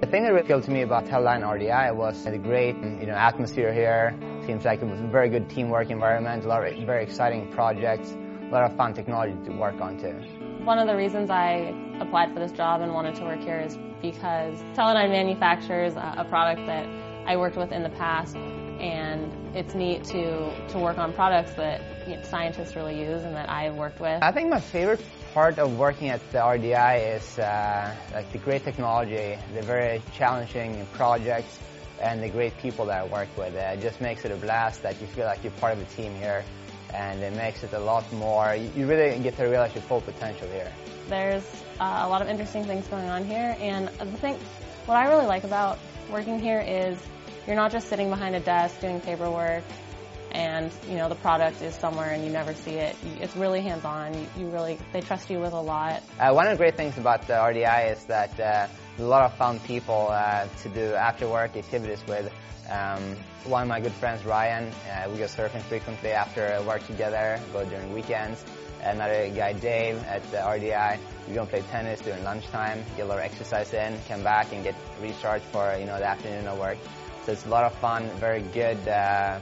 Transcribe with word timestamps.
The 0.00 0.06
thing 0.06 0.22
that 0.22 0.30
really 0.30 0.40
appealed 0.40 0.62
to 0.62 0.70
me 0.70 0.80
about 0.80 1.04
Teledyne 1.04 1.42
RDI 1.42 1.94
was 1.94 2.24
the 2.24 2.38
great 2.38 2.74
you 2.76 3.06
know, 3.06 3.12
atmosphere 3.12 3.70
here. 3.70 4.18
Seems 4.46 4.64
like 4.64 4.80
it 4.80 4.86
was 4.86 4.98
a 4.98 5.06
very 5.06 5.28
good 5.28 5.50
teamwork 5.50 5.90
environment, 5.90 6.42
a 6.46 6.48
lot 6.48 6.66
of 6.66 6.86
very 6.86 7.04
exciting 7.04 7.52
projects, 7.52 8.10
a 8.10 8.48
lot 8.50 8.64
of 8.64 8.74
fun 8.78 8.94
technology 8.94 9.36
to 9.44 9.52
work 9.52 9.78
on 9.82 9.98
too. 9.98 10.14
One 10.64 10.78
of 10.78 10.86
the 10.86 10.96
reasons 10.96 11.28
I 11.28 11.74
applied 12.00 12.32
for 12.32 12.40
this 12.40 12.50
job 12.50 12.80
and 12.80 12.94
wanted 12.94 13.14
to 13.16 13.24
work 13.24 13.40
here 13.40 13.60
is 13.60 13.76
because 14.00 14.56
Teledyne 14.74 15.10
manufactures 15.10 15.92
a 15.96 16.24
product 16.30 16.64
that 16.64 16.86
I 17.26 17.36
worked 17.36 17.58
with 17.58 17.70
in 17.70 17.82
the 17.82 17.90
past 17.90 18.36
and 18.36 19.54
it's 19.54 19.74
neat 19.74 20.04
to, 20.04 20.68
to 20.68 20.78
work 20.78 20.96
on 20.96 21.12
products 21.12 21.52
that 21.54 21.82
you 22.08 22.16
know, 22.16 22.22
scientists 22.22 22.74
really 22.74 22.98
use 22.98 23.22
and 23.22 23.36
that 23.36 23.50
I've 23.50 23.74
worked 23.74 24.00
with. 24.00 24.22
I 24.22 24.32
think 24.32 24.48
my 24.48 24.60
favorite 24.60 25.02
part 25.34 25.58
of 25.58 25.78
working 25.78 26.08
at 26.08 26.20
the 26.32 26.38
RDI 26.38 27.16
is 27.16 27.38
uh, 27.38 27.94
like 28.12 28.30
the 28.32 28.38
great 28.38 28.64
technology, 28.64 29.38
the 29.54 29.62
very 29.62 30.02
challenging 30.14 30.86
projects, 30.92 31.58
and 32.00 32.22
the 32.22 32.28
great 32.28 32.56
people 32.58 32.86
that 32.86 33.02
I 33.02 33.06
work 33.06 33.28
with. 33.36 33.54
It 33.54 33.80
just 33.80 34.00
makes 34.00 34.24
it 34.24 34.32
a 34.32 34.36
blast 34.36 34.82
that 34.82 35.00
you 35.00 35.06
feel 35.06 35.26
like 35.26 35.42
you're 35.44 35.52
part 35.52 35.74
of 35.74 35.80
a 35.80 35.84
team 35.96 36.14
here, 36.16 36.44
and 36.94 37.22
it 37.22 37.34
makes 37.34 37.62
it 37.62 37.72
a 37.72 37.78
lot 37.78 38.10
more, 38.12 38.54
you 38.54 38.86
really 38.86 39.18
get 39.20 39.36
to 39.36 39.44
realize 39.44 39.74
your 39.74 39.82
full 39.82 40.00
potential 40.00 40.48
here. 40.48 40.72
There's 41.08 41.44
uh, 41.78 42.02
a 42.02 42.08
lot 42.08 42.22
of 42.22 42.28
interesting 42.28 42.64
things 42.64 42.86
going 42.88 43.08
on 43.08 43.24
here, 43.24 43.56
and 43.60 43.88
I 44.00 44.06
think 44.06 44.38
what 44.86 44.96
I 44.96 45.08
really 45.08 45.26
like 45.26 45.44
about 45.44 45.78
working 46.10 46.40
here 46.40 46.60
is 46.60 46.98
you're 47.46 47.56
not 47.56 47.70
just 47.70 47.88
sitting 47.88 48.10
behind 48.10 48.34
a 48.34 48.40
desk 48.40 48.80
doing 48.80 49.00
paperwork 49.00 49.64
and 50.32 50.70
you 50.88 50.96
know 50.96 51.08
the 51.08 51.14
product 51.16 51.62
is 51.62 51.74
somewhere 51.74 52.10
and 52.10 52.24
you 52.24 52.30
never 52.30 52.54
see 52.54 52.72
it. 52.72 52.96
It's 53.20 53.36
really 53.36 53.60
hands-on. 53.60 54.14
You, 54.36 54.46
really 54.48 54.78
they 54.92 55.00
trust 55.00 55.30
you 55.30 55.38
with 55.40 55.52
a 55.52 55.60
lot. 55.60 56.02
Uh, 56.18 56.32
one 56.32 56.46
of 56.46 56.52
the 56.52 56.58
great 56.58 56.76
things 56.76 56.98
about 56.98 57.26
the 57.26 57.34
RDI 57.34 57.92
is 57.92 58.04
that 58.04 58.38
uh, 58.40 58.68
a 58.98 59.02
lot 59.02 59.24
of 59.24 59.34
fun 59.34 59.60
people 59.60 60.08
uh, 60.10 60.46
to 60.62 60.68
do 60.68 60.94
after-work 60.94 61.56
activities 61.56 62.02
with. 62.06 62.32
Um, 62.70 63.16
one 63.44 63.62
of 63.62 63.68
my 63.68 63.80
good 63.80 63.92
friends, 63.92 64.24
Ryan, 64.24 64.70
uh, 64.88 65.08
we 65.10 65.18
go 65.18 65.24
surfing 65.24 65.62
frequently 65.62 66.10
after 66.10 66.62
work 66.62 66.86
together, 66.86 67.40
go 67.52 67.64
during 67.64 67.92
weekends. 67.92 68.44
Another 68.82 69.28
guy, 69.30 69.52
Dave, 69.54 70.02
at 70.04 70.22
the 70.30 70.38
RDI, 70.38 70.98
we 71.28 71.34
go 71.34 71.40
and 71.40 71.50
play 71.50 71.62
tennis 71.70 72.00
during 72.00 72.22
lunchtime, 72.24 72.82
get 72.96 73.06
a 73.06 73.08
lot 73.08 73.18
of 73.18 73.24
exercise 73.24 73.74
in, 73.74 73.98
come 74.08 74.22
back 74.22 74.52
and 74.52 74.62
get 74.62 74.74
recharged 75.00 75.44
for 75.46 75.74
you 75.78 75.84
know 75.84 75.98
the 75.98 76.06
afternoon 76.06 76.46
of 76.46 76.58
work. 76.58 76.78
So 77.26 77.32
it's 77.32 77.44
a 77.44 77.48
lot 77.48 77.64
of 77.64 77.74
fun, 77.74 78.08
very 78.16 78.40
good 78.40 78.88
uh, 78.88 79.38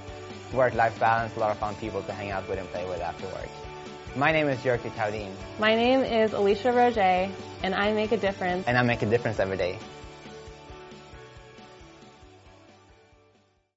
work-life 0.53 0.99
balance, 0.99 1.37
a 1.37 1.41
lot 1.41 1.51
of 1.51 1.59
fun 1.59 1.75
people 1.77 2.03
to 2.03 2.13
hang 2.13 2.31
out 2.31 2.49
with 2.49 2.59
and 2.59 2.69
play 2.71 2.87
with 2.89 3.01
afterwards. 3.01 3.51
My 4.17 4.33
name 4.33 4.49
is 4.49 4.59
Jerker 4.61 4.91
Taudin. 4.97 5.31
My 5.59 5.75
name 5.75 6.01
is 6.01 6.33
Alisha 6.33 6.73
Roget, 6.73 7.31
and 7.63 7.75
I 7.75 7.93
make 7.93 8.13
a 8.13 8.17
difference. 8.17 8.67
And 8.67 8.79
I 8.79 8.83
make 8.83 9.03
a 9.03 9.07
difference 9.07 9.39
every 9.39 9.57
day. 9.57 9.79